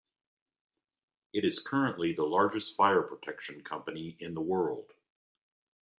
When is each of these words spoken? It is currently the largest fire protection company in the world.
It 1.31 1.45
is 1.45 1.59
currently 1.59 2.11
the 2.11 2.25
largest 2.25 2.75
fire 2.75 3.03
protection 3.03 3.61
company 3.61 4.17
in 4.19 4.33
the 4.33 4.41
world. 4.41 4.93